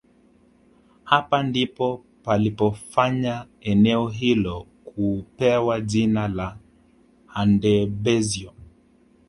[1.03, 6.57] Hapa ndipo palipofanya eneo hilo kupewa jina la
[7.25, 8.53] Handebezyo